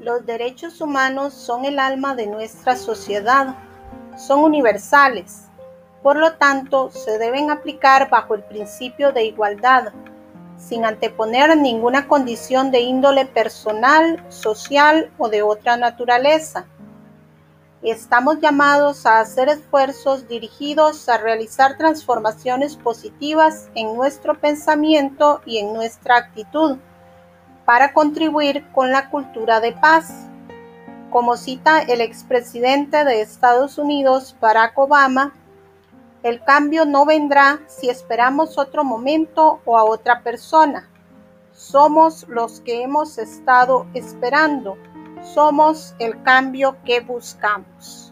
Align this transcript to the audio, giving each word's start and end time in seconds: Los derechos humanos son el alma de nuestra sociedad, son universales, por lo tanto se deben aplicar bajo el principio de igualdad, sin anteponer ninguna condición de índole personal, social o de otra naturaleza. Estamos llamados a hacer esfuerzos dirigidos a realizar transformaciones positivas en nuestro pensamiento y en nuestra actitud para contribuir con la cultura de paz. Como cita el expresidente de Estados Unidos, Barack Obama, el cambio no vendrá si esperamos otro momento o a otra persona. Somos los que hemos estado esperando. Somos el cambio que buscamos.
Los 0.00 0.26
derechos 0.26 0.80
humanos 0.80 1.34
son 1.34 1.64
el 1.64 1.78
alma 1.78 2.16
de 2.16 2.26
nuestra 2.26 2.74
sociedad, 2.74 3.54
son 4.18 4.40
universales, 4.40 5.44
por 6.02 6.16
lo 6.16 6.34
tanto 6.34 6.90
se 6.90 7.16
deben 7.16 7.52
aplicar 7.52 8.10
bajo 8.10 8.34
el 8.34 8.42
principio 8.42 9.12
de 9.12 9.24
igualdad, 9.24 9.92
sin 10.58 10.84
anteponer 10.84 11.56
ninguna 11.56 12.08
condición 12.08 12.72
de 12.72 12.80
índole 12.80 13.24
personal, 13.24 14.24
social 14.30 15.12
o 15.16 15.28
de 15.28 15.42
otra 15.42 15.76
naturaleza. 15.76 16.66
Estamos 17.80 18.40
llamados 18.40 19.06
a 19.06 19.20
hacer 19.20 19.48
esfuerzos 19.48 20.26
dirigidos 20.26 21.08
a 21.08 21.18
realizar 21.18 21.78
transformaciones 21.78 22.74
positivas 22.76 23.68
en 23.76 23.94
nuestro 23.94 24.34
pensamiento 24.34 25.40
y 25.46 25.58
en 25.58 25.72
nuestra 25.72 26.16
actitud 26.16 26.78
para 27.64 27.92
contribuir 27.92 28.66
con 28.72 28.92
la 28.92 29.10
cultura 29.10 29.60
de 29.60 29.72
paz. 29.72 30.26
Como 31.10 31.36
cita 31.36 31.80
el 31.80 32.00
expresidente 32.00 33.04
de 33.04 33.20
Estados 33.20 33.78
Unidos, 33.78 34.36
Barack 34.40 34.76
Obama, 34.78 35.32
el 36.22 36.42
cambio 36.42 36.86
no 36.86 37.04
vendrá 37.04 37.60
si 37.66 37.90
esperamos 37.90 38.58
otro 38.58 38.82
momento 38.82 39.60
o 39.64 39.76
a 39.76 39.84
otra 39.84 40.22
persona. 40.22 40.88
Somos 41.52 42.26
los 42.28 42.60
que 42.60 42.82
hemos 42.82 43.18
estado 43.18 43.86
esperando. 43.94 44.76
Somos 45.22 45.94
el 45.98 46.22
cambio 46.22 46.76
que 46.84 47.00
buscamos. 47.00 48.03